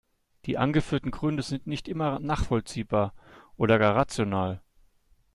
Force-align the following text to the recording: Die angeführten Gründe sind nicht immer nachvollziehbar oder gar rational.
Die 0.47 0.57
angeführten 0.57 1.11
Gründe 1.11 1.43
sind 1.43 1.67
nicht 1.67 1.87
immer 1.87 2.17
nachvollziehbar 2.17 3.13
oder 3.55 3.77
gar 3.77 3.95
rational. 3.95 4.59